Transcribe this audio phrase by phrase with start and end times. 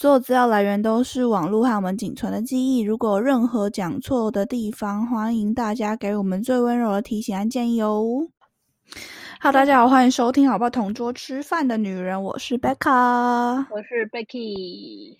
[0.00, 2.82] 所有资料来源都是网络和我们仅存的记忆。
[2.82, 8.28] 如果有任何讲错的地方，欢迎大家给我们最温柔的提醒和建议哦。
[9.40, 15.16] 好，大家好，欢迎收听《好不好同桌吃饭的女人》，我是 Becca，我是 Becky。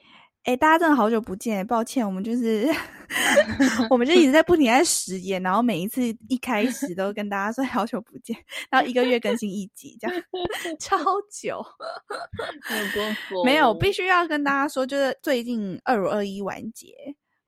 [0.49, 2.67] 哎，大家真的好久不见，抱歉，我们就是
[3.91, 8.35] 我们就一直在不停在实验，然后每一次一开始都跟大家说好久不见，
[8.71, 10.23] 然后一个月更新一集，这样
[10.81, 10.97] 超
[11.31, 11.63] 久。
[13.45, 16.95] 没有，必须要跟大家说，就是最近二五二一完结，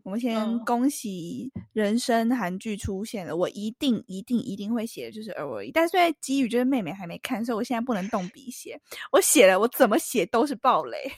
[0.02, 8.78] 我们先恭喜人生韩剧出现了，我一定一定一定会写的就是二五二一，但是因为基于就是妹妹还没看，所以我现在不能动笔写，
[9.10, 11.10] 我写了，我怎么写都是暴雷。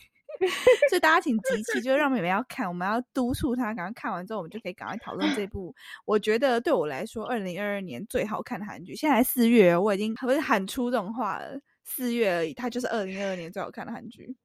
[0.88, 5.74] 所以大家请集气，就是让妹妹要看，我们要督促她，赶快看完之后，我们就可以赶快讨论这 部。
[6.05, 8.95] 我觉得对我来说，二零二二年最好看的韩剧。
[8.97, 11.61] 现在四月，我已经不是喊出这种话了。
[11.84, 14.36] 四月而已，它就是二零二二年最好看的韩剧。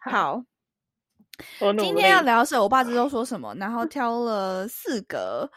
[0.00, 0.42] 好，
[1.78, 5.50] 今天要聊的是我爸这周说什么，然后挑了四个。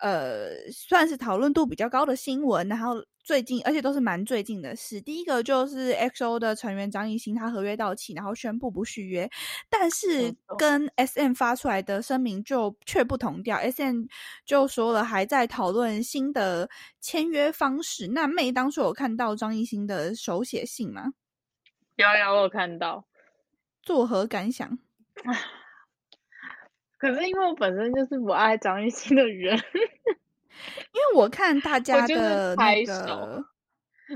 [0.00, 2.94] 呃，算是讨论度比较高的新闻，然后
[3.24, 5.00] 最近，而且都是蛮最近的事。
[5.00, 9.28] 第一个就是 XO 的成员张艺兴，他合约到期，然后宣布不续约，
[9.70, 13.58] 但是跟 SM 发出来的声明就却不同调。
[13.58, 14.04] SM
[14.44, 16.68] 就说了还在讨论新的
[17.00, 18.06] 签约方式。
[18.08, 21.12] 那妹当初有看到张艺兴的手写信吗？
[21.96, 23.06] 有有，我有看到，
[23.82, 24.78] 作何感想？
[26.98, 29.56] 可是因为我本身就是不爱张艺兴的人，
[30.92, 33.44] 因为我看大家的那个，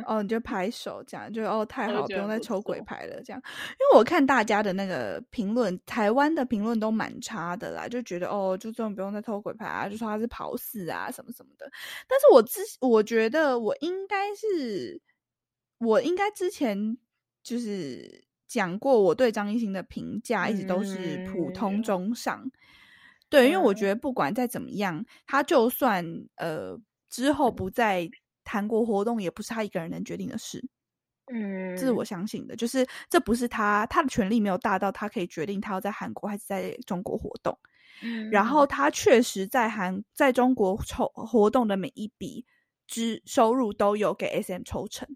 [0.07, 3.43] 哦，你就拍手这样，就哦太好，不用再抽鬼牌了这样。
[3.73, 11.69] 因为我看大家的那个评论，台湾的评论都蛮差的啦，就觉得哦，就这种不用再抽鬼牌啊，就说他是跑死啊什么什么的。
[12.09, 15.01] 但是我之我觉得我应该是，
[15.79, 16.97] 我应该之前
[17.43, 22.51] 就是讲过，我对张艺兴的评价一直都是普通中上。
[23.29, 26.05] 对，因为我觉得不管再怎么样，他就算
[26.35, 26.77] 呃
[27.09, 28.11] 之后不在
[28.45, 30.69] 韩国活动，也不是他一个人能决定的事。
[31.33, 37.57] 嗯，这是我相信的，就是这不是他他的权利没有大到他可以决定他要在韩国还是在中国活动。
[38.03, 42.45] 嗯，然后他确实在韩在中国抽活动的每一笔
[42.89, 45.07] 之收入都有给 SM 抽成。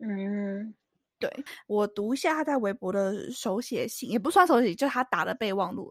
[0.00, 0.74] 嗯。
[1.18, 1.30] 对
[1.66, 5.90] 我读一下他在微博的手写信，也不算手写，就他打的备忘录。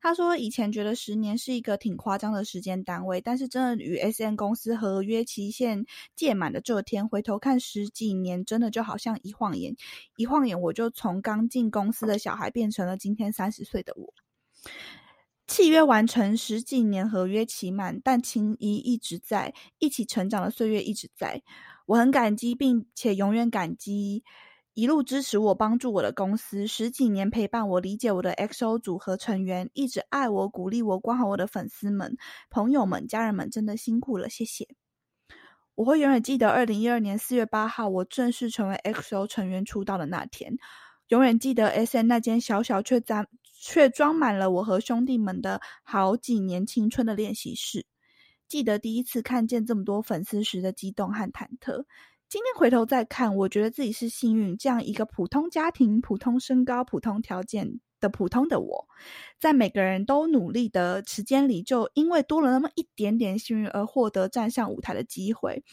[0.00, 9.76] 他说以前觉得十年是一个挺夸张的时间单位，但是真的与 S N 公司合约期限届满的这天，回头看十几年，真的就好像一晃眼，
[10.16, 14.14] 一晃眼我就从刚进公司的小孩变成了今天三十岁的我。
[15.48, 21.42] 契约完成，十几年合约期满，但情谊一直在，一起成长的岁月一直在。
[21.86, 24.22] 我很感激，并且永远感激。
[24.74, 32.16] 一路支持我、帮助我的公司，十几年陪伴我、理解我的 XO 组合成员，一直爱我、鼓励我、关怀我的粉丝们、
[32.50, 34.68] 朋友们、家人们，真的辛苦了，谢谢！
[35.74, 40.56] 我会永远记得二零一二年四月八号，我正式成为 XO 成员出道的那天，
[41.08, 47.86] 永远记得 SM 那间小小却装却装满了我和兄弟们的好几年青春的练习室，
[48.46, 51.84] 记得第一次看见这么多粉丝时的激动和忐忑。
[52.30, 58.86] 今天回头再看，我觉得自己是幸运，这样一个普通家庭、普通身高、普通条件的普通的我，
[59.40, 65.64] 在每个人都努力的时间里，就因为多了那么一点点幸运而获得站上舞台的机会。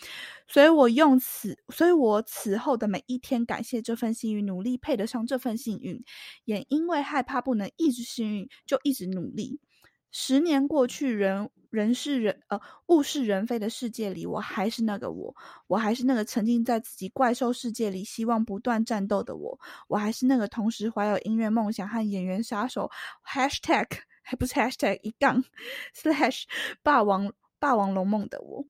[0.47, 6.03] 所以我用此，所以我此后的每一天感谢这份幸运，努力配得上这份幸运，
[6.45, 9.59] 也因为害怕不能一直幸运，就一直努力。
[10.11, 15.35] 十年过去，人人是人，呃，物是人非的世界里，我还是那个我，
[15.67, 22.89] 我还是那个沉浸在自己怪兽世界里，希望不断战斗的我，我还是那个同时怀有音乐梦想和演员杀手
[23.25, 23.85] #hashtag
[24.23, 25.43] 还不是 #hashtag 一杠
[25.93, 26.43] #slash
[26.81, 28.65] 霸王霸王龙梦的我。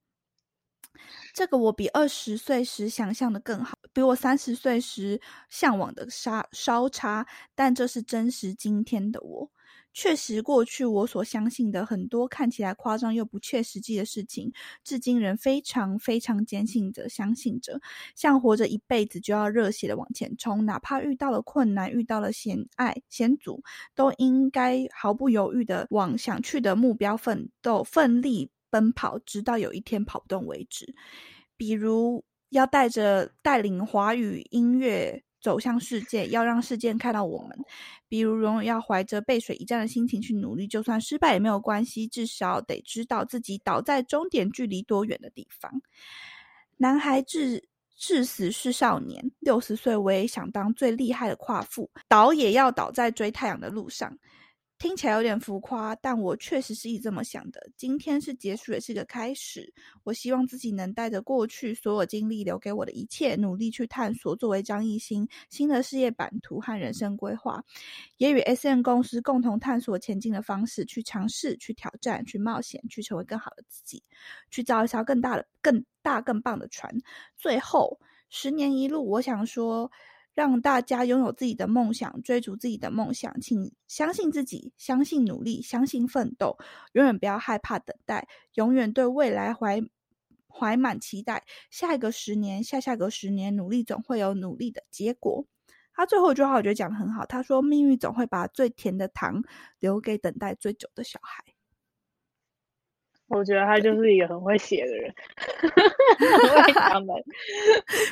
[1.33, 9.51] 这个我比二十岁时想象的更好，比我三十岁时向往的差稍差，但这是真实今天的我。
[9.99, 14.53] 确实，过去我所相信的很多看起来夸张又不切实际的事情，
[14.83, 17.81] 至今仍非常非常坚信着、相信着，
[18.15, 23.63] 像活着一辈子就要热血的往前冲，哪怕遇到了困难、遇到了险隘险阻，
[23.95, 30.93] 都应该毫不犹豫的往想去的目标奋斗、奋力奔跑，直到有一天跑不动为止。
[31.57, 35.23] 比如，要带着带领华语音乐。
[35.47, 37.57] 走向世界，要让世界看到我们。
[38.09, 45.71] 比如，永远要怀着背水一战的心情去努力，就算失败也没有关系，至少得知道自己倒在终点距离多远的地方。
[46.75, 47.63] 男孩至
[47.95, 54.17] 至死是少年，六十岁我也想当最厉害的夸父，倒也要倒在追太阳的路上。
[54.79, 57.67] 听起来有点浮夸，但我确实是以这么想的。
[57.75, 59.73] 今天是结束，也是个开始。
[60.03, 67.63] 我希望自己能带着过去所有经历留给我的一切，努力去探索作为张艺兴新的事业版图和人生规划，
[68.17, 74.03] 也与 S M 公司共同探索前进的方式，去尝试、去挑战、去冒险、去成为更好的自己，
[74.51, 76.95] 去造一艘更大的、更大、更棒的船。
[77.35, 77.99] 最后，
[78.29, 79.91] 十年一路，我想说。
[80.37, 86.55] 让大家拥有自己的梦想，追逐自己的梦想，请相信自己，相信努力，相信奋斗，
[86.93, 89.81] 永远不要害怕等待，永远对未来怀
[90.47, 91.43] 怀满期待。
[91.71, 95.43] 下一个十年，下下个十年，努力总会有努力的结果。
[95.91, 97.25] 他最后一句话，我觉得讲的很好。
[97.25, 99.43] 他说：“命运总会把最甜的糖
[99.79, 101.43] 留给等待最久的小孩。”
[103.27, 105.13] 我觉得他就是一个很会写的人，
[106.17, 107.13] 很会 讲的。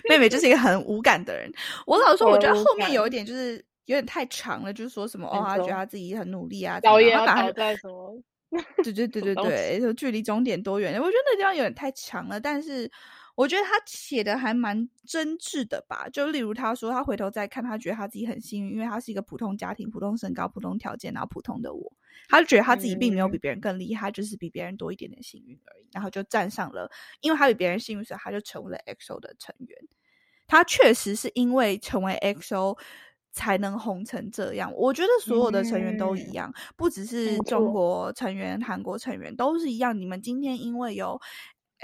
[0.09, 1.51] 妹妹就是一个很无感的人。
[1.85, 8.21] 我老说，我觉得后面有一点就是有点太长了，就是说什么哦，他觉得他自己很努力啊，导演要在什么？
[8.83, 10.94] 对对对对对，就距离终点多远？
[11.01, 12.89] 我觉得那地方有点太长了，但是。
[13.35, 21.91] 我觉得他写的还蛮真挚的吧，就例如他说他回头再看，他觉得他自己很幸运，因为他是一个普通家庭、普通身高、普通条件，然后普通的我，
[22.29, 26.89] 他就觉得他自己并没有比别人更厉害，就是比别人多一点点幸运而已，然后就站上了，
[27.19, 29.77] 因为他比别人幸运，所以他就成为了 XO 的成员。
[30.47, 32.77] 他确实是因为成为 XO
[33.33, 34.71] 才能红成这样。
[34.73, 39.99] 我觉得所有的成员都一样，不只是中国成员、韩国成员都是一样。
[39.99, 41.19] 你们今天因为有。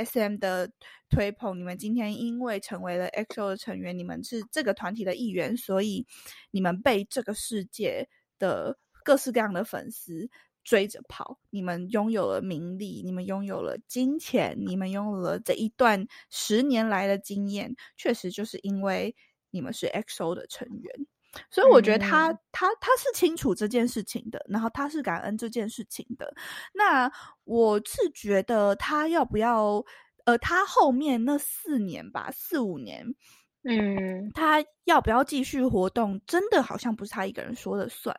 [0.06, 0.38] S.M.
[0.38, 0.72] 的
[1.10, 6.06] 推捧，你们今天因为成为了 X.O 的成员，你们是这个团体的一员，所以
[6.52, 8.08] 你们被这个世界
[8.40, 10.30] 的各式各样的粉丝
[10.64, 11.40] 追着跑。
[11.50, 19.16] 你们拥有了名利，你们拥有了金钱，你们拥有了这一段十年来的经验，确实就是因为
[19.50, 21.08] 你们是 X.O 的成员。
[21.50, 26.34] 所以我觉得他他他是清楚这件事情的，然后他是感恩这件事情的。
[26.74, 27.12] 那
[27.46, 29.84] 我是觉得他要不要，
[30.26, 33.16] 呃，他后面那四年吧，四五年，
[33.64, 38.14] 嗯，他要不要继续活动，真的好像不是他一个人说了算。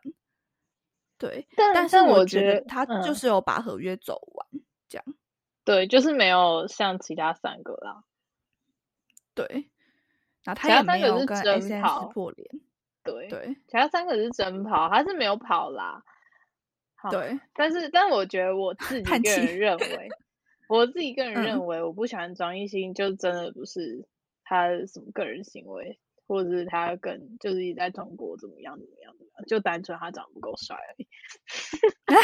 [1.19, 4.47] 对，但是我觉得他就是有把合约走完，
[4.89, 5.05] 这样。
[5.63, 8.03] 对，就是没有像其他三个啦。
[9.33, 9.69] 对，
[10.43, 12.49] 然后他也没有跟 S S 破联。
[13.03, 16.01] 对对，其他三个是真跑，他是没有跑啦。
[17.11, 20.09] 对，但是，但我觉得我自己个人认为，
[20.69, 24.07] 我自己个人认为，我不喜欢张艺兴，就真的不是
[24.45, 31.05] 他什么个人行为，或者是他跟就是一直在中国怎么样怎么样怎么样，就单纯他长得不够帅而已。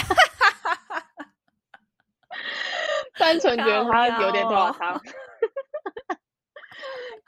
[3.20, 5.02] 单纯觉得他有点夸张。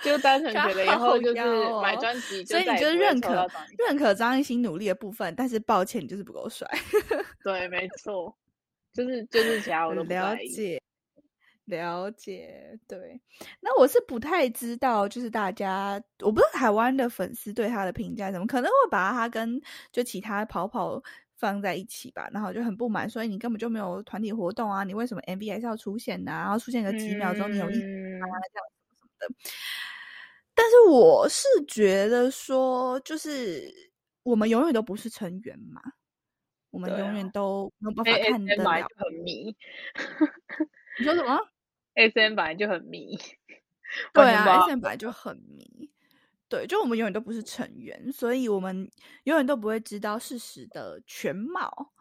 [0.04, 1.42] 就单纯觉得以后就是
[1.82, 3.48] 买专辑，所以你就认可
[3.78, 6.68] 认可张艺兴努力的部分，但是抱歉，你就是不够帅。
[7.44, 8.36] 对，没错，
[8.94, 10.82] 就是就是其他我都了解
[11.66, 12.80] 了解。
[12.88, 13.22] 对，
[13.60, 19.62] 那我是不太知道，就是大家我不知道台湾的粉丝对他的评价怎么，可能会把他跟
[19.92, 21.02] 就其他跑跑
[21.38, 26.32] 放在一起吧，然后就很不满，所以你根本就没有团体活动啊，你为什么 MV 还是要出现呢？
[26.32, 28.81] 然后出现个几秒钟，你有意这样什么什么
[29.22, 29.28] 的。
[30.54, 33.74] 但是我是觉得说，就是
[34.24, 35.82] 我们永远都不是成员嘛，
[36.70, 38.88] 我们永远都没有办法看得了。
[38.96, 39.56] 很迷，
[41.00, 41.40] 你说什么
[41.96, 43.18] ？S M 本来就很迷，
[44.14, 45.90] 对啊，S M 本来就很迷，
[46.50, 48.92] 对，就我们永远都不是成员，所以我们
[49.24, 51.94] 永远都不会知道事实的全貌。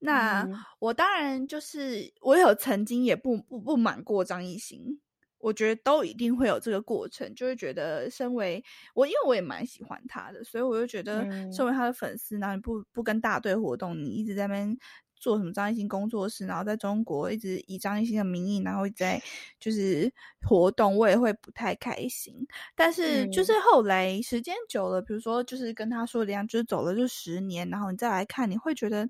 [0.00, 0.48] 那
[0.78, 5.00] 我当然就是我有曾经也不不不满过张艺兴。
[5.38, 14.76] 我觉得都一定会有这个过程，就会觉得身为我，因为我也蛮喜欢他的，所以我就觉得身为他的粉丝，然后你不不跟大队活动，你一直在那边
[15.14, 19.22] 做什么张艺兴工作室，然后在中国一直以张艺兴的名义，然后在
[19.60, 22.34] 就是活动，我也会不太开心。
[22.74, 29.08] 但是就是后来时间久了，比如说就是跟他说的一样，就是走了就十年，然后你再来看，你会觉得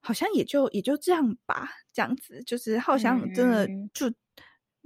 [0.00, 4.08] 好像也就也就这样吧，这样子就是好像真的就。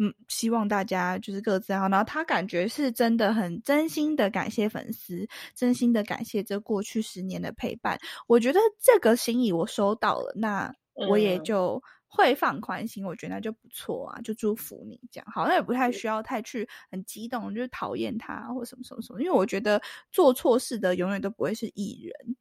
[0.02, 1.86] 嗯，希望大家就是各自好。
[1.86, 7.98] 然后他感觉是真的很真心的感谢粉丝，真心的感谢这过去十年的陪伴。
[8.26, 13.04] 我觉得这个心意我收到了，那我也就会放宽心。
[13.04, 15.26] 我觉得那就不错啊，就祝福你这样。
[15.30, 19.20] 好像也不太需要太去很激动，就是讨厌他或什么什么什么。
[19.20, 19.78] 因为我觉得
[20.10, 22.36] 做错事的永远都不会是艺人。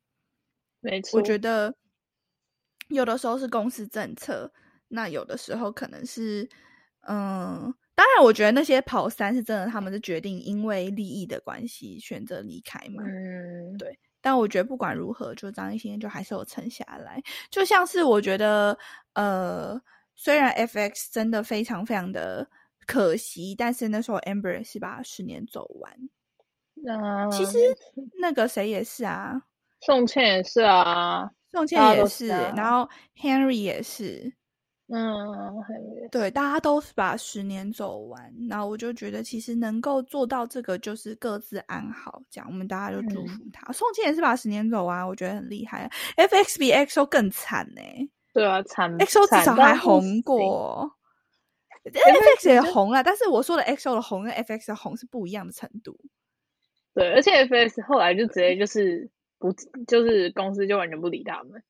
[0.80, 1.76] 没错，我觉得
[2.88, 4.50] 有的时候是公司政策，
[4.88, 6.48] 那有的时候可能是。
[7.08, 13.04] 嗯，当然，我觉得那些跑三是真的，他们是决定因为利益的关系选择离开嘛。
[13.04, 13.98] 嗯，对。
[14.22, 17.24] 但我觉得不管如何，就张艺兴就还是有撑下来。
[17.50, 18.78] 就像是我觉得，
[19.14, 19.82] 呃，
[20.14, 22.46] 虽然 FX 真的非常非常的
[22.86, 25.94] 可惜，但是那时候 Amber 是把十年走完。
[26.74, 27.58] 那其实
[28.20, 29.42] 那个谁也是啊，
[29.82, 34.34] 宋茜也是啊，宋茜也是，然后 Henry 也是。
[34.92, 43.72] 嗯，对，大家都是把十年走完，然后我就觉得其实能够做到这个，就是各自安好，这样我们大家就祝福他。
[43.72, 45.88] 宋茜也是把十年走完，我觉得很厉害。
[46.16, 47.82] F X 比 X O 更惨呢。
[48.34, 48.92] 对啊，惨。
[48.98, 50.92] X O 至少还红过
[51.84, 55.96] ，F X 也红了，但是我说的 X O 的红跟 F X 的红是不一样的程度。
[56.96, 59.54] 对，而且 F X 后来就直接就是不，
[59.86, 61.62] 就是公司就完全不理他们。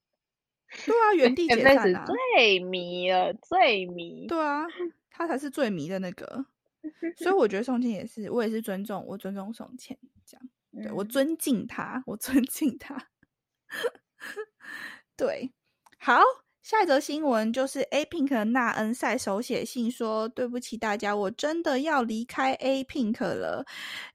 [0.85, 2.05] 对啊，原地解散啊！
[2.05, 4.27] 最迷了，最迷。
[4.27, 4.65] 对啊，
[5.09, 6.45] 他才是最迷的那个。
[7.17, 10.49] 所以我觉得宋茜也是，我也是尊重，我尊重宋茜，这样，
[10.83, 13.07] 对我尊敬他，我尊敬他。
[15.17, 15.51] 对，
[15.97, 16.21] 好，
[16.61, 23.65] 下一则新闻就是 A Pink 纳恩赛手写信说：“对不起大家，我真的要离开 A Pink 了。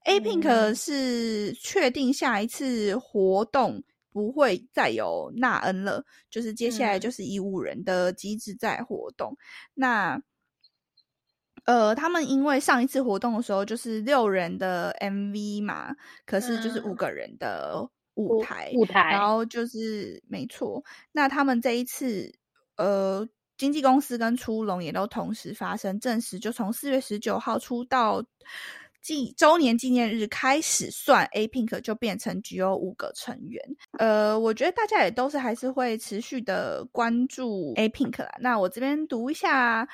[0.05, 3.83] A Pink 是确定下一次活动。”
[4.15, 9.37] 不会再有纳恩了，就是接下来就是以五人的机制在活动。
[9.75, 10.23] 那
[11.65, 20.85] 呃，他们因为上一次活动的时候就是六人的 MV 嘛，可是就是五个人的舞台，舞台，然后就是没错。
[21.11, 22.33] 那他们这一次
[22.77, 23.29] 呃，
[23.59, 28.25] 经纪公司跟出龙也都同时发生证实，就从四月十九号出道。
[29.05, 33.63] 纪周年纪念日开始算，A Pink 就变成只有五个成员。
[33.99, 38.35] 呃，我觉得大家也都是还是会持续的关注 A Pink 啦。
[38.41, 39.87] 那我这边读一下。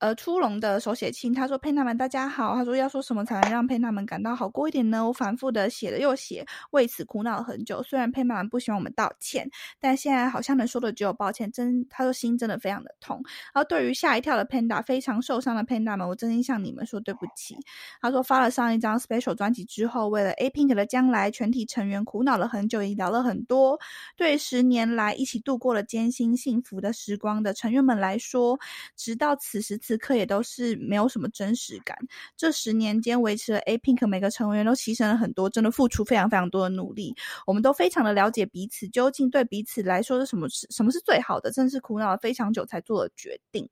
[0.00, 7.80] 呃，初龙的手写信，他说：“佩纳们，大家好。”他说：“要说什么才能让佩纳们感到好过一点呢？”我反复的写了又写，为此苦恼了很久。
[7.82, 9.48] 虽然佩纳们不喜欢我们道歉，
[9.80, 11.50] 但现在好像能说的只有抱歉。
[11.50, 13.22] 真，他说心真的非常的痛。
[13.54, 17.56] 然后对于吓一跳的 Panda，非常受伤的 Panda 们，我真心向你们说对不起。
[18.02, 23.78] 他说发了上一张 Special 专辑之后，为了 A Pink 的将来，全体成员苦恼了很久，也聊了很多。
[24.16, 28.58] 对十年来一起度过了艰辛幸福的时光的成员们来说，
[28.96, 29.80] 直到此时。
[29.84, 31.94] 此刻也都是没有什么真实感。
[32.38, 37.14] 这十年间维持了 A Pink，每个成员都牺牲了很多，真的付出非常非常多的努力。
[37.46, 43.68] 我们都非常的了解彼此，究竟对彼此来说是什么是什么是最好的，真是苦恼了非常久才做了决定。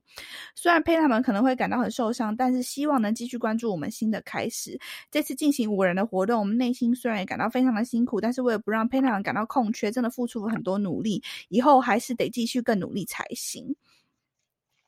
[0.55, 4.79] 虽然佩他们可能会感到很受伤，但是希望能继续关注我们新的开始。
[5.09, 11.23] 这次进行五人的活动，我们内心虽然也感到非常的辛苦，但是为了不让佩他们感到空缺，真的付出了很多努力。
[11.49, 13.75] 以后还是得继续更努力才行。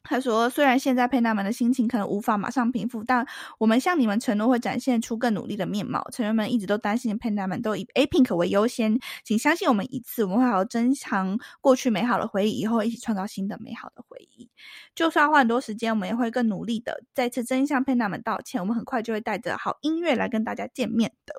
[0.07, 3.25] 他说：“虽然现在佩纳们的心情可能无法马上平复，但
[3.57, 6.07] 我们向你们承诺会展现出更努力的面貌。
[6.11, 14.49] 成员们一直都担心佩纳们都以 A Pink 为优先，请相信我们一次，我们会好好珍藏过去美好的回忆，以后一起创造新的美好的回忆。
[14.93, 17.03] 就算花很多时间，我们也会更努力的。
[17.13, 21.33] 再次真向佩纳们道歉，我们很快就会带着好音乐来跟大家见面的。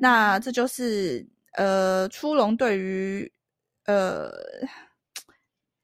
[0.00, 3.32] 那这就是呃，初龙对于
[3.86, 4.30] 呃。”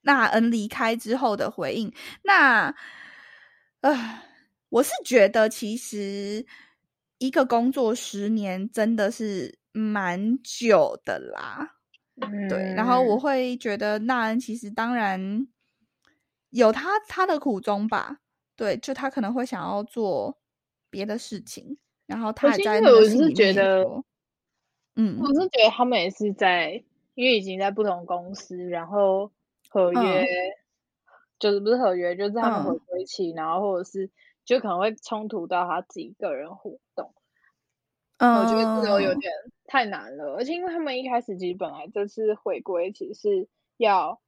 [0.04, 1.90] 纳恩离开之后的回应，
[2.22, 2.74] 那，
[3.80, 4.20] 呃，
[4.68, 6.44] 我是觉得其实
[7.16, 11.76] 一个工作十年真的是蛮久的啦，
[12.50, 12.74] 对。
[12.74, 15.48] 然后我会觉得纳恩其实当然
[16.50, 18.18] 有他他的苦衷吧，
[18.56, 20.38] 对，就他可能会想要做
[20.90, 23.82] 别的事情，然后他在我是觉得，
[24.96, 26.84] 嗯，我是觉得他们也是在，
[27.14, 29.32] 因为已经在不同公司，然后。
[29.74, 30.24] 合约
[31.40, 34.08] 就是不是合约，就是他们回归一起，然后或者是
[34.44, 37.12] 就可能会冲突到他自己个人活动。
[38.18, 39.32] 嗯，我觉得这个有点
[39.66, 44.20] 太难了，而且因为他们一开始其实本来这次回归其实是要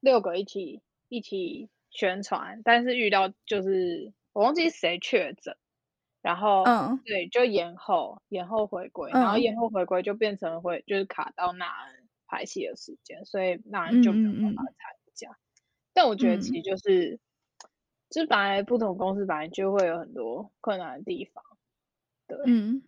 [0.00, 5.56] 六个一起一起宣传，但是遇到就是我忘记谁确诊，
[6.20, 11.64] 然后嗯对就延后延后回归，然后延后回归就变成会就是卡到那。
[12.28, 15.36] 拍戏的时间，所以那你就没有办法参加。
[15.92, 17.18] 但我觉得其实就是，
[18.08, 21.42] 就是本来不同公司本来就会有很多困难的地方。
[22.28, 22.82] 对，嗯，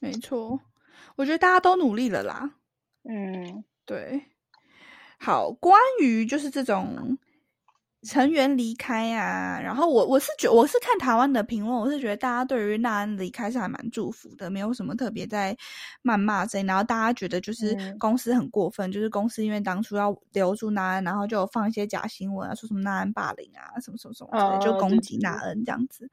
[0.00, 0.60] 没错。
[1.16, 2.54] 我觉得大家都努力了啦。
[3.02, 4.26] 嗯，对。
[5.18, 7.18] 好，关于就是这种
[8.08, 15.54] 成员离开啊，然后我我是觉我是看台湾的评论，我是觉得大家对于纳恩离开是还蛮祝福的，没有什么特别在
[16.02, 26.10] 谩骂谁，然后大家觉得就是公司很过分，就是公司因为当初要留住纳恩，然后就放一些假新闻啊，说什么纳恩霸凌啊，什么什么什么，就攻击纳恩这样子。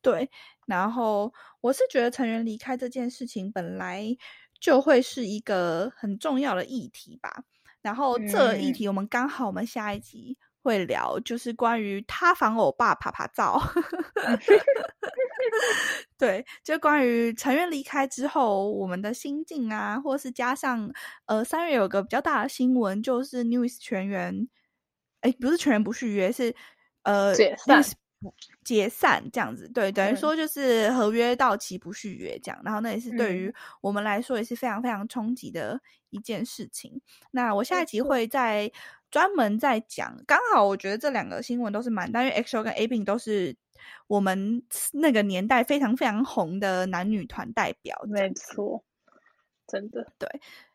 [0.00, 0.30] 对，
[0.66, 4.16] 然后我是觉得成员离开这件事情本来
[4.58, 7.44] 就会是一个很重要的议题吧，
[7.82, 10.36] 然后这议题我们刚好我们下一集。
[10.68, 13.58] 会聊就是关于塌房欧巴爬爬照，
[16.18, 20.92] 对，就关于成员离开之后我们的心境啊，或是加上
[21.24, 24.46] 呃三月有个比较大的新闻，就是 News 全员，
[25.22, 26.54] 哎，不是全员不续约，是
[27.04, 27.82] 呃解散
[28.62, 37.00] 解散这样子，对，等于说就是合约到期不续约这样，然后那也是对于我们来说也是非常非常冲击的一件事情。
[37.30, 38.70] 那我下一集会在。
[39.10, 43.56] 专门在讲，刚好我觉得这两个新闻都是蛮，因为 XO 跟 A b i n 都是
[44.06, 44.62] 我们
[44.92, 48.84] 那个年代非常非常红的男女团代表，没错，
[49.66, 50.28] 真的对。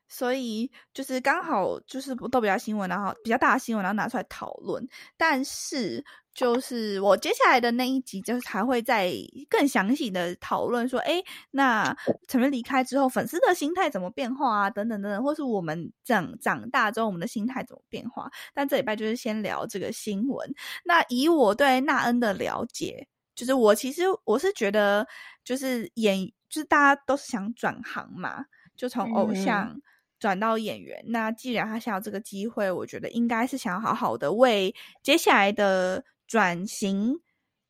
[0.07, 4.83] 所以就是刚好就是都比较新闻，然后比较大的新闻，然后拿出来讨论。
[5.15, 9.11] 但是就是我接下来的那一集，就是还会再
[9.49, 11.21] 更详细的讨论说，哎，
[11.51, 11.95] 那
[12.27, 14.69] 成员离开之后，粉丝的心态怎么变化啊？
[14.69, 18.31] 等等等等，或是我们长长大之后，我们的心态怎么变化？
[18.53, 20.53] 但这礼拜就是先聊这个新闻。
[20.83, 25.07] 那以我对纳恩的了解，就是我其实我是觉得，
[25.43, 29.79] 就是演，就是大家都是想转行嘛，就从偶像。
[30.19, 37.19] 转到演员，那既然他想要这个机会，我觉得应该是想要好好的为接下来的转型、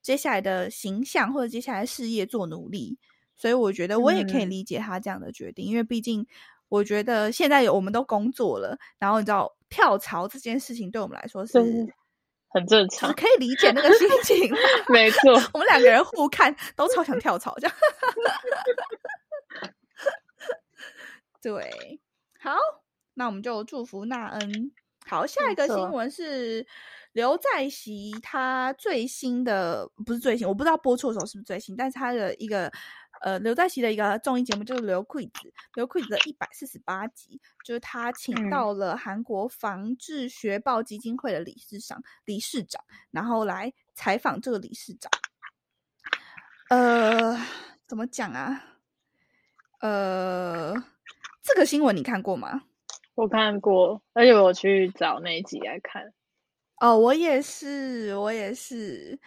[0.02, 2.98] 接下来的形象或者接下来事业做努力。
[3.36, 6.26] 所以我觉得我也可以理解他这样的决定，因为毕竟
[6.70, 11.60] 我觉得现在有我们都工作了，然后你知道跳槽这件事情对我们来说是
[12.50, 14.54] 很正常，可以理解那个心 情。
[14.88, 17.76] 没错，我们两个人互看都超想跳槽，这样。
[21.42, 22.00] 对。
[22.40, 22.56] 好，
[23.14, 24.72] 那我们就祝福纳恩。
[25.06, 26.66] 好，下一个新闻是
[27.14, 32.72] 刘在熙，他最新的不是最新，我不知道播出的时候是不是最新，但是他的一个
[33.22, 35.32] 呃刘在熙的一个综艺节目就是刘 quiz，
[35.76, 45.10] 刘 quiz 的一百四十八集，就是他请到了韩国防治学报基金会的理事长理事长，然后来采访这个理事长。
[46.70, 47.38] 呃，
[47.88, 48.64] 怎么讲啊？
[49.80, 50.84] 呃。
[51.46, 52.64] 这个新闻你看过吗？
[53.16, 56.14] 我看过，而且我去找那一集来看。
[56.84, 59.18] 哦，我也是，我也是。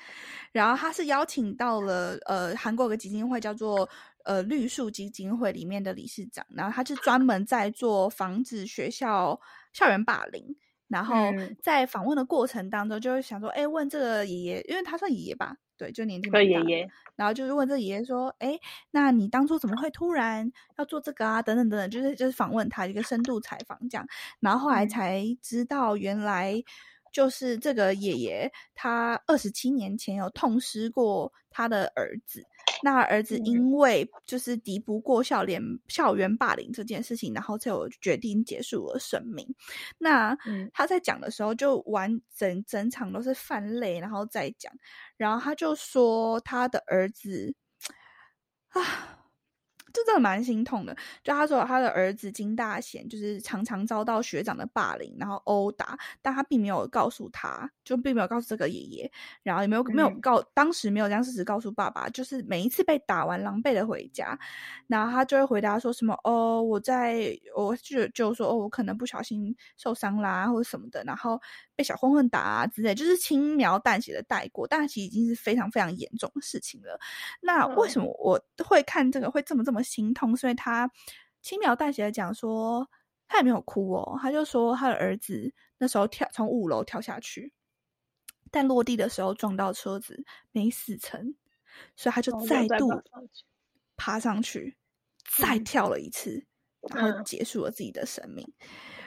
[0.52, 3.88] 然后他是邀请到了呃韩国有个基金会叫做
[4.26, 9.40] 呃绿树基金会里面的理事长，然后他是专门在做防止学校
[9.72, 10.54] 校园霸凌。
[10.88, 11.16] 然后
[11.62, 15.56] 在访问的过程当中，就会想说，哎，问这个爷爷，因为他算爷爷吧。
[15.78, 18.58] 对，就年纪蛮大的，然后就是问这爷爷说：“哎，
[18.90, 21.40] 那你当初怎么会突然要做这个啊？
[21.40, 24.06] 等等等等，就是就是访问他一个深度采访这样，
[24.40, 26.62] 然后后来才知道原来。”
[27.16, 32.44] 就是这个爷爷，他二十七年前有痛失过他的儿子，
[32.82, 39.48] 那儿子因为就是敌不过校园校园霸凌这件事情，然后才有决定结束了生命。
[39.96, 40.36] 那
[40.74, 44.70] 他在讲的时候，就完整整场都是泛泪，然后再讲，
[45.16, 47.54] 然后他就说他的儿子
[48.68, 49.25] 啊。
[49.96, 50.94] 这真的蛮心痛的。
[51.24, 59.10] 就他说，他的儿子金大贤就是常常遭到学长的霸凌，然后殴打，但他并没有告诉他，就并没有告诉这个爷爷，
[59.42, 62.10] 然后也没有没有告，当时没有将事实告诉爸爸。
[62.10, 64.38] 就是每一次被打完，狼狈的回家，
[64.86, 71.40] 然后他就会回答说什么：“哦，我在，我就就说哦，我可能不小心受伤啦，或者什么的，然后
[71.74, 74.66] 被小混混打啊之类，就是轻描淡写的带过。
[74.66, 77.00] 但其实已经是非常非常严重的事情了。
[77.40, 79.76] 那为什么我会看这个会这么这么？
[79.86, 80.90] 心痛，所以他
[81.40, 82.88] 轻描淡写的讲说，
[83.28, 87.52] 他也没有哭哦，他就说他的儿子那时候跳从五楼跳下去，
[88.50, 91.34] 但落地的时候撞到车子没死成，
[91.94, 92.90] 所以他就再度
[93.96, 94.76] 爬上去，
[95.38, 96.44] 再跳了一次，
[96.94, 98.44] 然后结束了自己的生命。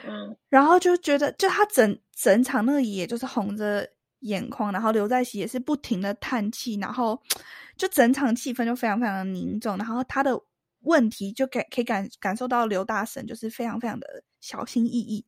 [0.06, 3.86] 嗯，然后就觉得，就他整整场那个爷爷就是红着
[4.20, 7.20] 眼眶，然后刘在熙也是不停的叹气，然后
[7.76, 10.40] 就整场气氛就非常非常的凝重，然后他的。
[10.80, 15.24] 问题就感可以感感受到刘大神就是非常非常的小心翼翼，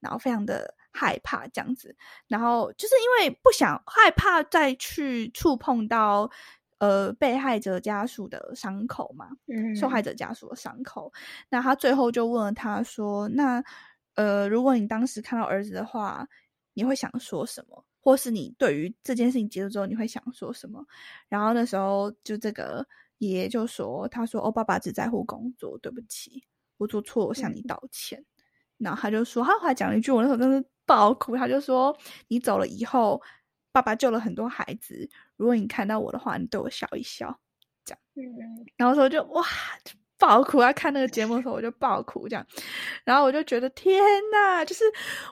[0.00, 1.96] 然后非常的害怕这样子，
[2.26, 6.30] 然后就是因为不想害怕再去触碰到
[6.78, 11.12] 呃被害者家属的伤口嘛，嗯受害者家属的伤口，
[11.48, 13.62] 那他最后就问了他说：“那
[14.14, 16.26] 呃，如果你当时看到儿子的话，
[16.74, 20.82] 你会想说什么？”或是你对于这件事情结束之后，你会想说什么？
[21.28, 22.86] 然后那时候就这个
[23.18, 26.44] 爷爷就说：“他说哦，爸爸只在乎工作，对不起，
[26.76, 28.24] 我做错，我向你道歉。”
[28.78, 31.36] 然后他就说，他后来讲了一句，我那时候真是爆哭。
[31.36, 31.96] 他就说
[32.28, 33.20] ：“你走了以后，
[33.72, 35.08] 爸爸救了很多孩子。
[35.36, 37.38] 如果你看到我的话，你对我笑一笑。”
[37.84, 38.00] 这样，
[38.76, 39.44] 然后说就哇。
[40.20, 40.60] 爆哭！
[40.60, 42.44] 他看那个节目的时候，我就爆哭这样，
[43.04, 44.02] 然后我就觉得天
[44.32, 44.82] 呐，就是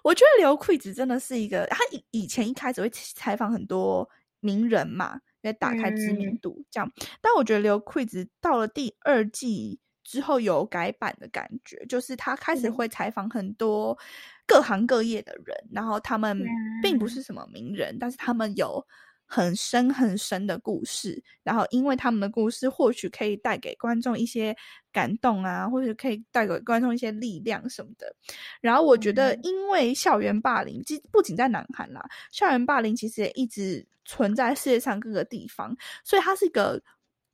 [0.04, 5.20] 我觉得刘奎子真的是一个，他以以前一开始会采访很多名人嘛，
[5.52, 13.98] 打开知名度这样，但我觉得刘奎子到了第二季之后有改版的感觉，就是他开始会采访很多
[14.46, 16.38] 各行各业的人，然后他们
[16.82, 18.86] 并不是什么名人，但是他们有。
[19.26, 24.56] 很深很深的故事，然后因为他们的故事，或许可以带给观众一些
[24.92, 28.14] 感动啊，或者可以带给观众一些力量什么的。
[28.60, 36.80] 然后我觉得，因为校园霸凌，其不仅在南韩啦，校园霸凌其实也一直存在世界上各个地方，所以它是一个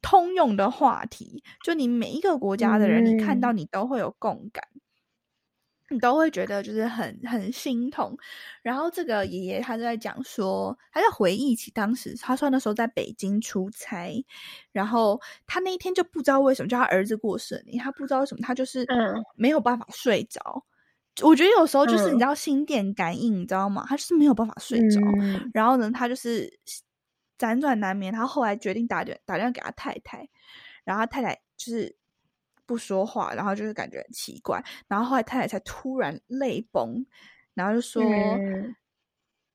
[0.01, 1.45] 通用的话题。
[1.63, 4.65] 就你每一个国家的人，你看到你都会有共感。
[5.93, 8.17] 你都会觉得就是很很心痛，
[8.63, 14.25] 然后这个爷爷他就在讲说，他在回忆起当时，他说那时候在北京出差，
[14.73, 18.87] 然后他那一天就不知道为什么，就他儿子过生日，他不知道为什么，他就是
[19.37, 20.65] 没有办法睡着。
[21.23, 23.85] 我觉得有时候就是你知道心电感应，你知道吗？
[23.89, 25.01] 他就是没有办法睡着，
[25.53, 26.53] 然后呢，他就是
[27.39, 30.29] 辗转难眠，他后来决定打电打电话给他太太，
[30.85, 31.97] 然后他太太就是。
[32.73, 37.05] 不说话，然后就是感觉很奇怪，然后后来太太才突然泪崩，
[37.53, 38.03] 然后就说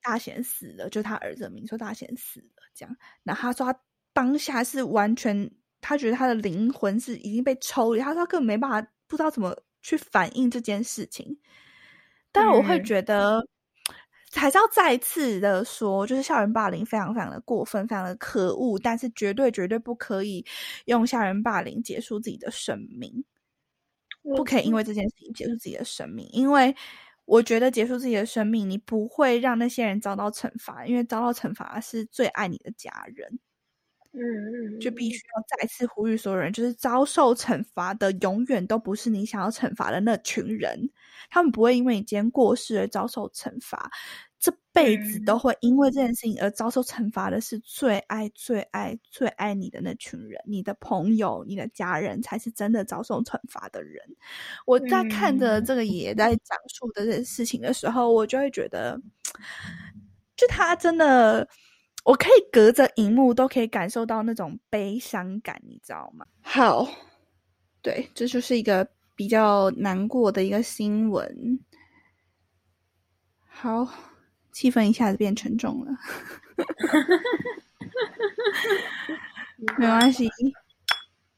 [0.04, 2.96] 大贤死了，就他儿子名说大贤死了这样。
[3.24, 3.80] 然后他说他
[4.14, 5.50] 当下是完全，
[5.82, 11.40] 他觉得他的灵魂是已经被抽离，他说他根本没办法，不知道怎么去反应这件事情。
[12.32, 13.42] 但是我会觉得。
[14.34, 20.46] 还是要再次的说，就是校园霸凌非常非常的过分，非常的可恶，但是绝对绝对不可以
[20.86, 23.24] 用校园霸凌结束自己的生命，
[24.22, 26.76] 不可以因为这件事情结束自己的生命，因为
[27.26, 33.40] 我觉得结束自己的生命，你不会让那些人遭到惩罚，因为遭到惩罚是最爱你的家人。
[34.14, 40.90] 嗯嗯，就必须要再次呼吁所有人，就是遭受惩罚的永远都不是你想要惩罚的那群人，
[41.30, 43.92] 他们不会因为你今天过世而遭受惩罚，
[44.40, 54.04] 这辈子都会因为这件事情而遭受惩罚的是最爱、最爱、最爱你的那群人，你的朋友、你的家人才是真的遭受惩罚的人。
[54.66, 59.00] 我在看着这个爷爷在讲述的这件事情的时候，我就会觉得，
[60.36, 61.48] 就他真的。
[62.08, 66.26] 我可以隔着荧幕都可以感受到那种悲伤感，你知道吗？
[66.42, 66.88] 好，
[67.82, 71.60] 对，这就是一个比较难过的一个新闻。
[73.46, 73.86] 好，
[74.54, 75.92] 气氛一下子变沉重了。
[79.78, 80.30] 没关系，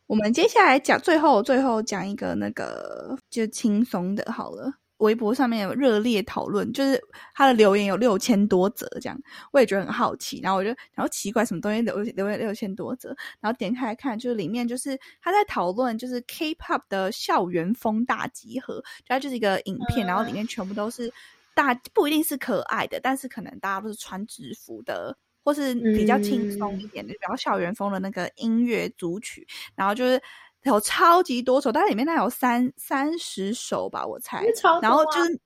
[0.05, 4.71] 我们接下来讲最后最后讲一个那个就轻松的，好了。
[4.99, 7.01] 微博上面有热烈讨论，就是
[7.33, 9.19] 他的留言有六千多则，这样
[9.51, 10.39] 我也觉得很好奇。
[10.41, 13.09] 然后我就然后奇怪什么东西留留言六千多则，
[13.39, 21.12] 然后点开来看，就是里面就是他在讨论就是 K-pop 的校园风大集合，它就是一个影片，然后里面全部都是
[21.55, 30.21] 大不一定是可爱的，但是可能大家都是穿制服的，或是比较轻松一点的，比较校园风的那个音乐组曲，然后就是。
[30.63, 34.45] 有超级多首，但是里面那有三三十首吧，我猜。
[34.81, 35.39] 然后就是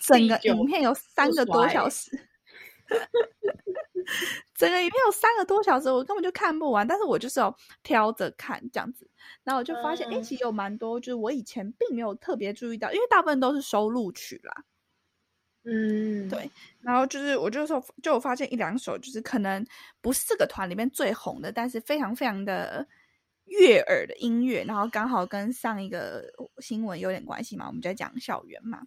[0.00, 2.10] 整个影片有三个多小时，
[4.54, 6.86] 整个影片有三个多小时，我根本就看不完。
[6.86, 9.08] 但是我就是要挑着看这样子，
[9.42, 14.64] 然后我就发现，哎，其实有蛮多，就是我以前并没有特别注意到，因为大部分都是收录曲啦。
[15.64, 16.50] 嗯，对。
[16.80, 19.64] 然后就是我就说，就我发现一两首，就是可能
[20.02, 22.86] 不是这个团里面最红的，但是非常非常的。
[23.60, 26.24] 悦耳的音乐，然后刚好跟上一个
[26.58, 28.80] 新闻有点关系嘛，我们在讲校园嘛。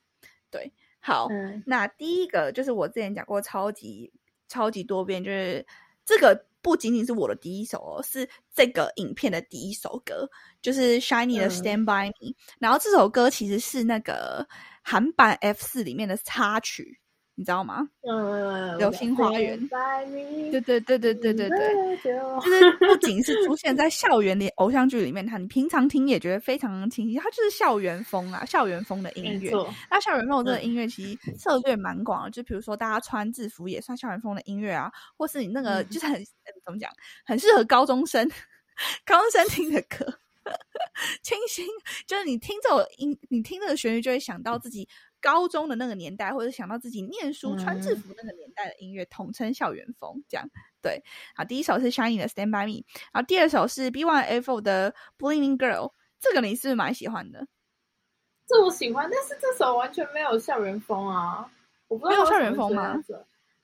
[0.49, 1.27] 对，好，
[1.65, 4.11] 那第一个就是我之前讲过超级
[4.47, 5.65] 超级多遍，就是
[6.05, 10.29] 这个不仅仅是我的第一首哦，是这个影片的第一首歌，
[10.61, 12.35] 就是 Shiny 的 Stand By Me。
[12.59, 14.47] 然后这首歌其实是那个
[14.81, 16.99] 韩版 F 四里面的插曲。
[17.37, 17.85] 你知道吗？
[18.07, 19.59] 嗯，流星花园。
[20.51, 27.17] 对对对对对对对，就是不仅是出现在校园里偶像剧里面，它你平常听也觉得非常清晰。
[27.17, 29.51] 它就是校园风啊，校园风的音乐。
[29.91, 36.23] 那校园风这个音乐其实策略蛮广的，就比如说大家穿制服也算校园风的音乐啊，或是你那个就是很
[36.63, 36.89] 怎么讲，
[37.25, 38.25] 很适合高中生
[39.05, 40.05] 高中生听的歌，
[41.21, 41.67] 清新。
[42.07, 44.87] 就是你听这首音，你听这个旋律就会想到自己。
[45.25, 50.23] 高中的那个年代，或者想到自己念书穿制服那个年代的音乐，统称校园风。
[50.29, 50.47] 这样
[50.83, 51.03] 对。
[51.35, 55.93] 好，第一首是 Shiny 的 Stand by Me，然后第二首是 B One F 的 Blinking Girl。
[56.19, 57.47] 这个你是不是蛮喜欢的？
[58.45, 61.51] 这我喜欢，但是这首完全没有校园风啊！
[61.87, 62.95] 我不知道校园风吗？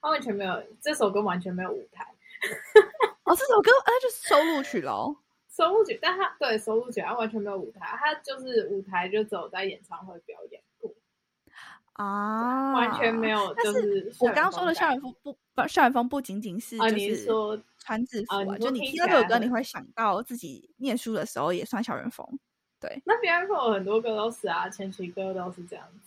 [0.01, 2.03] 它完全没有，这首歌完全没有舞台。
[3.23, 5.15] 哦，这首歌哎，就是收录曲喽。
[5.47, 10.70] 收录曲，但它对收录曲，它完全没有舞台，它就是舞台就只有在演唱会表演过
[12.01, 13.53] 啊，完全没有。
[13.55, 22.27] 就是我刚刚说的校园风不不，校园风不仅仅是就是说穿制服啊，就你听到这首歌，你会想到自己念书的时候也算校园风。
[22.79, 25.99] 对，那 B F 很多歌都是啊，前期歌都是这样子。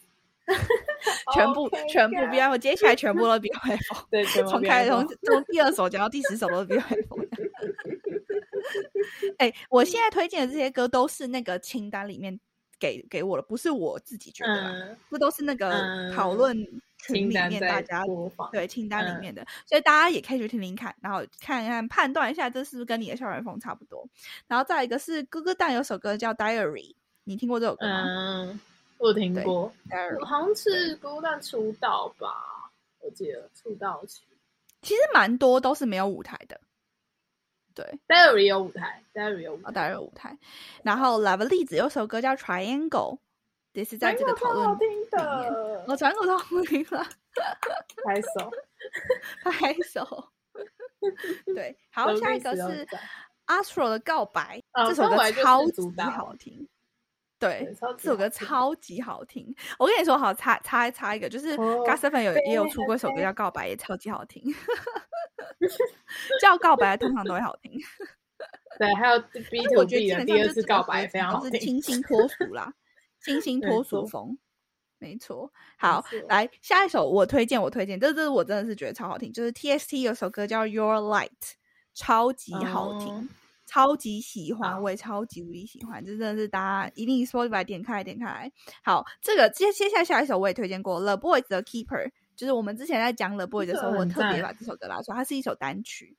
[1.33, 6.95] 全部全部 B F，接下来全部都 B F，对，从开从从第二首讲到第十首都是 B F。
[9.39, 12.39] 哎，我现在推荐的这些歌都是那个清单里面
[12.85, 16.55] 给给我了，不是我自己觉得，不都是那个讨论
[16.99, 18.05] 群里面大家
[18.53, 24.07] 对清单里面的，所以大家也可以去听听看，然后看一看判断一下，这是不是跟你的校园风差不多。
[24.47, 26.95] 然后再一个是哥哥蛋有首歌叫 Diary，
[27.25, 28.61] 你听过这首歌吗？
[28.99, 29.73] 我听过，
[30.27, 32.71] 好像是哥哥蛋出道吧，
[33.01, 34.25] 我记得出道期，
[34.83, 36.61] 其实蛮多都是没有舞台的。
[37.75, 40.39] 对，Diary 有舞台，Diary 有舞台，有舞台。
[40.85, 43.19] 然后 Love 例子有首歌叫 Triangle，
[43.73, 45.09] 也是在这个讨论里面。
[45.89, 47.05] 我 Triangle 超好听了，
[48.05, 48.51] 拍手，
[49.51, 50.29] 拍手。
[51.55, 52.87] 对，好，下一个是
[53.47, 56.67] Astro 的告白，这首歌超级好听。
[57.39, 59.55] 对，这首歌超级好听。
[59.79, 64.43] 我跟你说，好插插插一个，就是 Gaston 有也有出过一首歌叫《告白》，也超级好听。
[66.41, 67.73] 叫告白通常都会好听。
[68.79, 69.19] 对，还有
[69.51, 72.73] B to B 的第二次告白非常好听，清新 脱俗啦，
[73.21, 74.37] 清新脱俗风，
[74.99, 75.53] 没错。
[75.79, 81.29] 好，来下一首我推荐，我推荐，这这我真的是觉得超好听，就是 TST 有首歌叫《Your Light》，
[81.95, 83.29] 超级好听。
[83.67, 88.53] 超级喜欢，我也超级无敌喜欢，这真的是大家一定 Spotify 点开点开。
[88.85, 96.17] 好，这个接接下来下一首我也推荐过，The Boys 的 Keeper，就是我们之前在讲 The Boys 的时候，我特别把这首歌拉出来，它是一首单曲。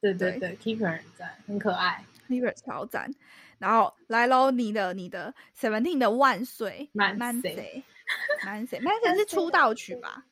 [0.00, 3.10] 对对对，Keeper 很赞，很可爱，Keeper 超赞。
[3.58, 10.26] 然后来喽，你的你的 Seventeen 的万岁，Man Say，Man Say，Man Say 是出道曲吧？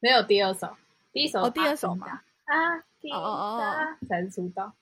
[0.00, 0.76] 没有第二首，
[1.12, 2.22] 第一首哦，第二首吗？
[2.44, 4.74] 啊，哦哦哦，才是出道。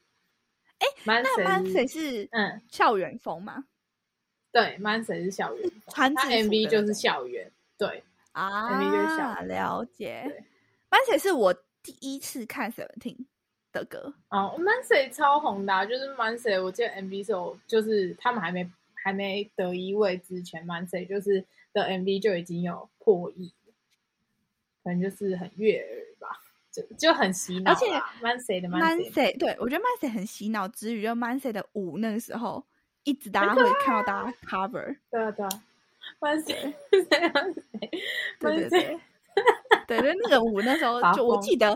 [0.78, 3.64] 哎，那 Mancy 是嗯校园风吗？
[4.50, 9.48] 对，Mancy 是校园，他 MV 就是校园，对啊是校园。
[9.48, 10.44] 了解
[10.90, 13.26] ，Mancy 是我第一次看 Seventeen
[13.72, 23.52] 的歌哦，Mancy 超红的，就是 Mancy，我记得 MV 时候就是他们还没还没得一位之前，Mancy 就是的 MV 就已经有破亿，
[24.82, 25.88] 可能就是很悦耳
[26.18, 26.40] 吧。
[26.72, 27.86] 就就很洗脑，而且
[28.22, 32.64] Mancy 的 Mancy，对我觉得 Mancy 很洗脑之余，就 Mancy 的舞那个时候
[33.02, 35.48] 一直大家会看到大家 cover，对啊对啊
[36.20, 37.08] ，Mancy，对。
[38.38, 39.00] 对对， 对。
[39.86, 41.68] 对那个舞那时候就我记得，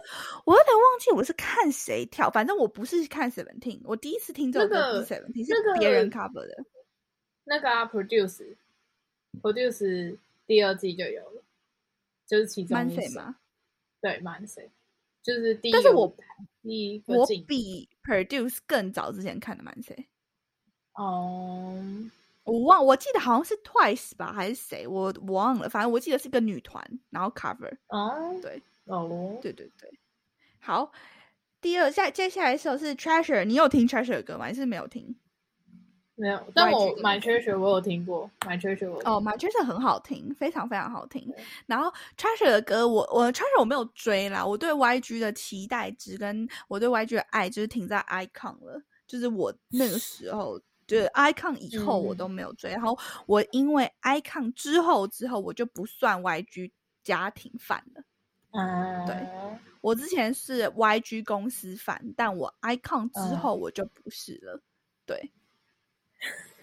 [0.44, 6.64] 我有点忘记我是看谁跳，反正我不是看 Seventeen，我第一次听这首歌是 Seventeen，是别人 cover 的，
[7.44, 8.56] 那个啊 Produce
[9.40, 11.42] Produce 第二季就有了，
[12.26, 13.20] 就是其中一首，
[14.00, 14.68] 对 Mancy。
[15.22, 16.14] 就是第一，但是我
[16.62, 20.06] 第我比 produce 更早之前看的蛮谁？
[20.92, 21.82] 哦，
[22.44, 24.86] 我忘，我记得好像是 twice 吧，还是谁？
[24.86, 27.72] 我我忘了，反正我记得是个女团，然后 cover。
[27.88, 29.90] 哦，对，哦，对对对。
[30.60, 30.92] 好，
[31.60, 34.44] 第二下接下来一首是 treasure，你有听 treasure 的歌吗？
[34.44, 35.16] 还是没有听？
[36.16, 41.28] 没有，但我 My treasure 我有听过，买 treasure 我哦，买 treasure 很好听，非常非常好听。
[41.66, 50.60] 然后 treasure 的歌，我我 treasure 我没有追啦，我对 YG 的期待值跟我对 YG 的爱就是停在 icon 了，就是我那个时候
[50.94, 56.70] 就是 icon 以后我都没有追，然后我因为 icon 之后之后我就不算 YG
[57.02, 58.02] 家庭范了。
[58.52, 59.16] 嗯，对，
[59.80, 64.62] 我之前是 YG 公司范，但我 icon 之后我就不是了，
[65.04, 65.32] 对。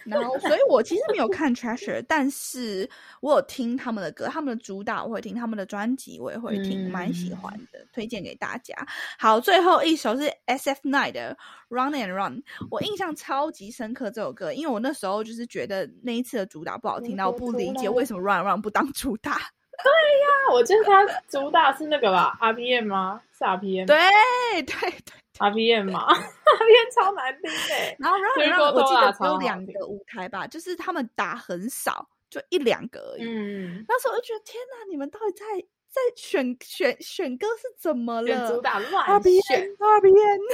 [0.06, 2.90] 然后，所以我其实没有看 Treasure， 但是
[3.22, 8.76] 我有听他们的歌，他们的主打我会听，他们的专辑我也会听，蛮喜欢的，推荐给大家。
[9.20, 11.38] 好，最后一首是 S F Nine 的
[11.70, 19.34] Run and Run，我印象超级深刻这首歌，因为我那时候就是觉得那一次的主打不好听，然后不理解为什么 Run Run 不当主打。
[19.84, 23.22] 对呀，我记得他主打是那个吧，RPM 吗？
[23.36, 23.88] 是 RPM？
[23.88, 23.98] 对
[24.64, 25.21] 对对。
[25.50, 27.96] RPM 嘛， RPM 超难听的。
[28.00, 33.24] 然后，然后，然后，我记得只有两个舞台吧，就是他们打很少，就一两个而已。
[33.24, 35.46] 嗯，那时候我就觉得天哪，你们到底在
[35.92, 38.50] 在选选选歌是怎么了？
[38.50, 38.98] 主打乱选
[39.78, 40.46] 二 B N， 为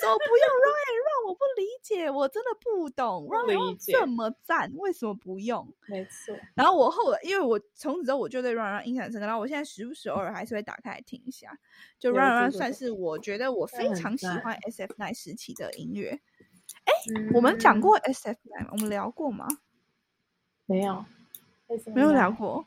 [0.00, 1.22] 什么不用 Run and Run？
[1.28, 3.28] 我不理解，我真的不懂。
[3.30, 5.72] Run and Run 这么赞，为什么不用？
[5.86, 6.36] 没错。
[6.56, 11.56] 然后我后来，因为我从此之后我就对 Run and Run 印象深刻，然后我现在时不时偶尔还是会打开来听一下。
[12.00, 16.18] 就 Run and Run 算是我觉得我非常喜欢 S F Nine 时期的音乐。
[16.84, 16.92] 哎，
[17.32, 18.70] 我们讲过 S F Nine 吗？
[18.72, 19.46] 我们聊过吗？
[20.66, 21.04] 没有，
[21.94, 22.66] 没有聊过。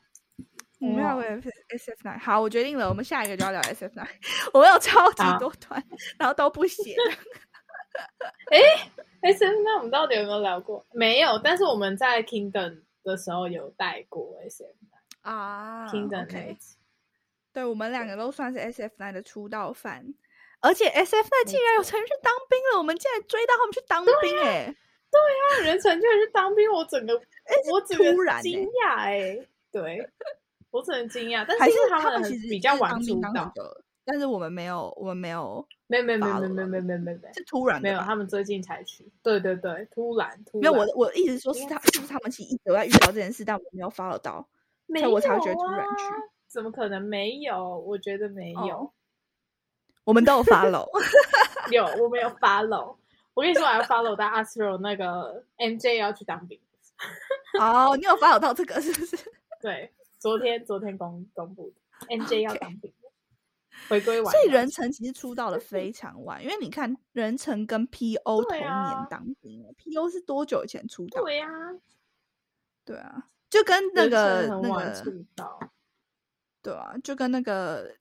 [0.79, 4.07] 我们要 S S F Nine，好，我决定了，我们下一个就要聊 S F Nine。
[4.53, 5.83] 我们有超级多团，
[6.17, 6.95] 然后都不写。
[8.51, 8.59] 哎
[9.21, 10.85] ，S F Nine 我们到底有没有聊过？
[10.93, 16.77] 没有，但是我们在 Kingdom 的时候有带过 S F Nine 啊，Kingdom 那一集。
[17.51, 20.13] 对，我们两个都算是 S F Nine 的出道 fan，
[20.61, 24.73] 而且 S F Nine 竟然有成员去当兵了，我们竟然追到他们去当兵，哎，
[25.11, 27.21] 对啊，人成就去当兵，我整个，
[27.69, 29.37] 我整个惊讶，哎，
[29.73, 30.09] 对。
[30.71, 33.51] 我很惊讶，但是他们其实比较晚出道，
[34.05, 44.47] 但是我们没有，我们没有，没没没没没没没没没，是突然没有，他们最近才去，对对对，突然突然，没有我我意思说是他是不是他们其实一直在遇到这件事，但我没有 follow 到，
[44.87, 46.03] 所以我才会觉得突然去，
[46.47, 47.77] 怎么可能没有？
[47.79, 48.91] 我觉得没有，
[50.03, 50.87] 我们都有 follow，
[51.71, 52.95] 有我没有 follow，
[53.35, 56.59] 我跟你说我要 follow 到阿 Sir 那个 MJ 要去当兵，
[57.61, 59.17] 哦，你有 follow 到这个是不是？
[59.61, 59.91] 对。
[60.19, 62.93] 昨天昨天公公布的，NJ 要当兵，
[63.87, 64.31] 回归晚。
[64.33, 71.21] 所以人成其实出道的非常晚，因为你看人成跟 PO 同年当兵，PO 是多久以前出道？
[71.21, 71.47] 对呀，
[72.83, 75.57] 对啊，就跟那个那个出道，
[76.61, 77.95] 对啊，就跟那个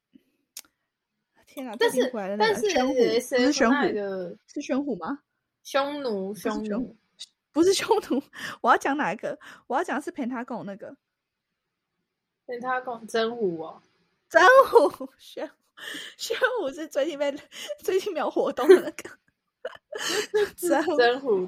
[1.47, 1.77] 天哪！
[1.77, 5.21] 但是但是玄虎是玄虎的，是玄虎吗？
[5.63, 6.97] 匈奴匈奴
[7.53, 8.21] 不是 匈奴，
[8.61, 9.39] 我要讲哪一个？
[9.69, 10.97] 我要讲的是陪他跟我那个。
[12.49, 13.83] 跟他讲真虎哦，
[14.31, 15.49] 真虎玄
[16.17, 17.33] 玄虎是最近被
[17.85, 19.11] 最近没有活动的那个
[20.57, 21.47] 真真虎真虎，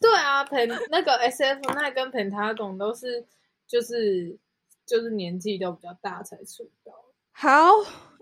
[0.00, 0.56] 对啊，彭
[0.90, 3.26] 那个 S F 那跟彭他讲都是
[3.66, 4.38] 就是
[4.86, 6.92] 就是年纪都比较大才出道。
[7.32, 7.68] 好，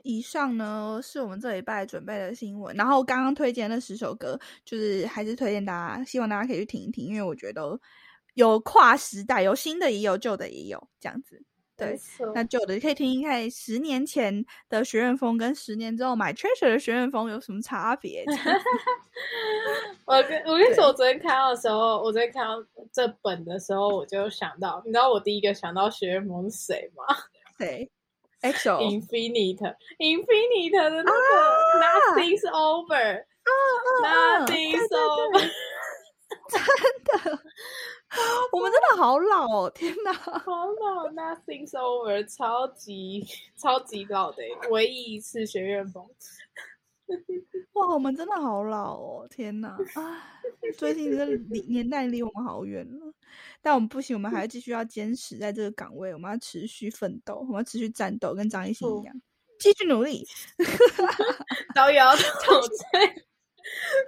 [0.03, 7.79] 以上呢是我们这礼拜准备的新闻，然后刚刚推荐那十首歌，就是还是推荐大家，希望大家可以去听一听，因为我觉得
[8.33, 11.45] 有跨时代，有新的也有旧的也有这样子。
[11.81, 11.99] 对，
[12.35, 18.23] 那旧的可以听一看，十年前的学院风跟十年之后买 Treasure 的学院风有什么差别？
[20.07, 22.63] 我跟我跟你说，我昨天看到的时候，我昨天看到
[22.93, 27.05] 这本的时候，我就想到，你知道我第一个想到学院风是谁吗？
[27.59, 27.91] 谁
[28.43, 31.11] ？EXO Infinite Infinite 的那个
[31.81, 35.51] Nothing's Over，Nothing's Over，
[36.49, 36.61] 真
[37.05, 37.11] 的。
[38.53, 39.71] 我们真的好老哦！
[39.71, 43.25] 天哪， 好老！Nothing's over，超级
[43.57, 46.05] 超级老的，唯一一次学院风。
[47.75, 49.29] 哇，我们真的好老哦！
[49.31, 50.41] 天哪，啊，
[50.77, 53.13] 最近这离年代离我们好远了。
[53.63, 59.15] 但我们不行，我们还要继续要坚持在这个岗位，我们要持续奋斗，我们要持续战斗，跟张艺兴一样，
[59.61, 60.27] 继续努力。
[61.75, 63.15] 导演挑战，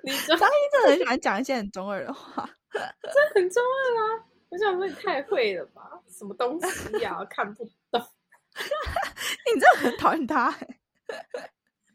[0.02, 2.50] 你张艺真的很喜欢讲一些很中二的话。
[2.72, 4.24] 这很中二啊！
[4.48, 6.00] 我想说你太会了吧？
[6.08, 7.24] 什么东西呀？
[7.30, 8.02] 看不懂。
[8.54, 10.54] 你真的很讨厌他，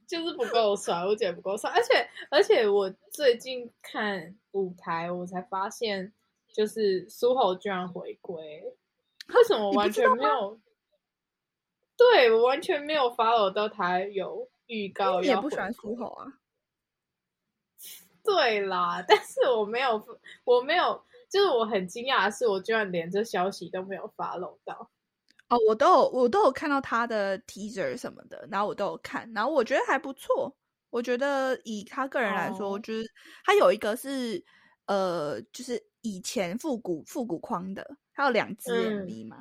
[0.08, 1.70] 就是不够帅，我觉得不够帅。
[1.70, 6.14] 而且而且，我最近看舞台，我才发现，
[6.52, 8.64] 就是苏侯居然回归。
[9.36, 10.60] 为什么完全没有？
[11.96, 15.20] 对我完全没有 follow 到他有预告。
[15.22, 16.26] 你也不喜欢苏侯啊？
[18.28, 20.06] 对啦，但是我没有，
[20.44, 24.92] 我没有，就是我很惊讶的是，我居然连这消息都没有发漏到。
[25.48, 30.54] 哦，我都有，我都有看到他的 teaser 什么的，然后我都有看，然后我觉得还不错。
[30.90, 33.08] 我觉得以他个人来说，我觉得
[33.46, 34.44] 他有一个是
[34.88, 39.38] 呃，就是以前复古复古框的，他有两支 MV 嘛，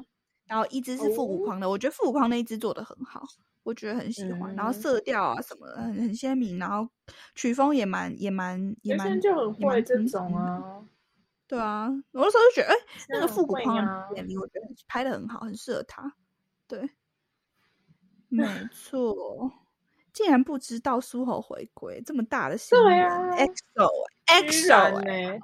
[0.47, 3.25] 然后一支是复古框的，我觉得复古框那一支做的很好。
[3.67, 6.89] 我觉得很喜欢，然后色调啊什么很很鲜明，然后
[7.35, 10.87] 曲风也蛮也蛮也蛮就很会这种啊，
[11.49, 12.77] 对啊，我那时候就觉得，哎，
[13.09, 16.15] 那个复古框的电影，我觉得拍的很好，很适合他。
[16.69, 16.89] 对，
[18.29, 19.51] 没错，
[20.13, 23.91] 竟然不知道苏猴回归这么大的新闻，EXO
[24.27, 25.41] EXO 哎，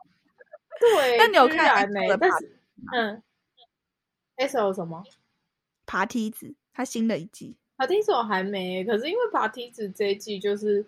[0.79, 2.07] 对，那你有看没？
[2.20, 2.61] 但是
[2.95, 3.20] 嗯
[4.37, 5.03] ，EXO 什么？
[5.87, 7.57] 爬梯子，他新的一季。
[7.83, 10.87] 爬梯子我还没，可是因为爬梯子这一季就是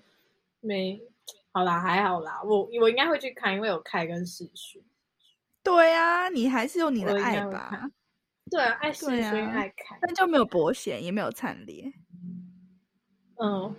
[0.60, 1.02] 没
[1.50, 4.80] 好啦，还好啦，我我应该会去看，因为有开跟试训。
[5.64, 7.90] 对啊，你还是有你的爱吧？
[8.48, 11.92] 对啊，爱世轩爱看，但就没有伯贤，也没有灿烈。
[13.42, 13.74] 嗯，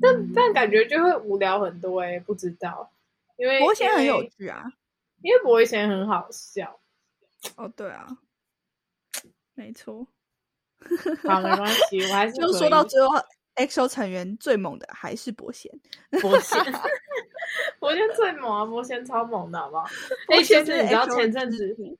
[0.00, 2.92] 但但感觉就会无聊很多哎，不知道，
[3.36, 4.72] 因为伯贤很有趣啊，
[5.22, 6.78] 因为伯贤很好笑。
[7.56, 8.06] 哦，对啊，
[9.54, 10.06] 没错。
[11.28, 13.08] 好，没关系，我还是就说到最后
[13.56, 15.70] ，XO 成员最猛的还是伯贤。
[16.20, 16.58] 伯贤，
[17.78, 18.64] 伯贤最猛啊！
[18.64, 19.84] 伯贤超猛的，好不好？
[20.28, 21.96] 哎，其实你知道前阵子，你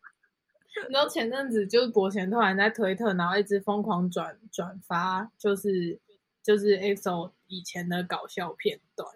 [0.88, 5.98] 知道前阵子就是伯贤突然在推特，然后一直疯狂转转发，就是
[6.42, 9.08] 就是 XO 以前的搞笑片段，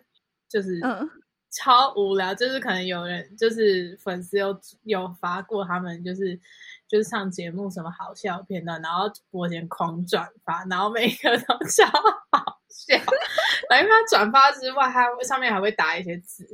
[0.48, 1.08] 就是嗯。
[1.52, 6.38] 超无聊，就是可能有人就是粉丝有有发过他们就是
[6.89, 11.84] 就是上节目什么好笑片段，然后播前狂转发，然后每一个都超
[12.30, 12.97] 好笑。
[13.68, 16.47] 然后他转发之外，他上面还会打一些字，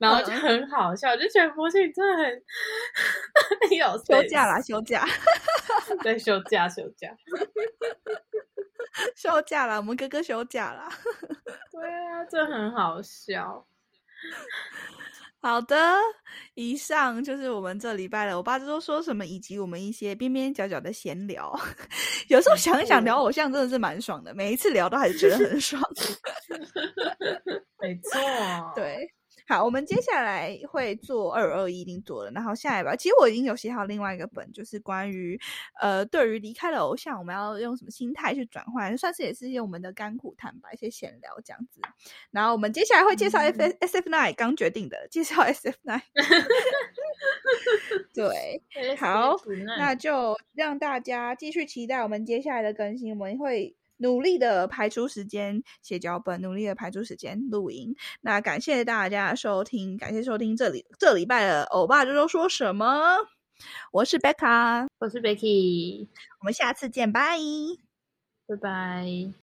[0.00, 5.06] 然后就很好笑，就觉得博信真的很有休假啦，休假，
[6.02, 7.14] 对，休假，休假，
[9.14, 10.88] 休假啦，我们哥哥休假啦。
[11.70, 13.66] 对啊，这很好笑。
[15.40, 15.76] 好的，
[16.54, 21.58] 以上就是我们这礼拜了我爸都说什么，以及我们一些边边角角的闲聊。
[22.28, 25.82] 有时候想一想，聊偶像真的是蛮爽的，每一次聊都还是觉得很爽。
[27.80, 28.20] 没错，
[28.74, 29.08] 对。
[29.48, 32.30] 好，我们接下来会做二二一，定做了。
[32.32, 35.40] 然后下一把，其实我已经有写好另外一个本，就是关于
[35.80, 41.80] 呃，对于离开了偶像，我们要用什么心态去转换，算是也是用我们的甘苦坦白一些闲聊这样子。
[42.30, 46.02] 然后我们接下来会介绍 F S F Nine，刚决定的介绍 S F Nine。
[48.12, 49.34] 对，好，
[49.78, 53.77] 那就让大家继续期待我们接下来的更新，我们会。
[53.98, 57.94] 努力的排出时间写脚本，努力的排出时间录音。
[58.20, 63.16] 那感谢大家收听，感谢收听这里这礼拜的欧巴这周说什么？
[63.92, 66.06] 我是贝卡，我是 Becky，
[66.40, 67.38] 我们下次见，拜
[68.46, 69.47] 拜拜。